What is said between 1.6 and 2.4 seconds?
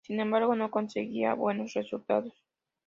resultados.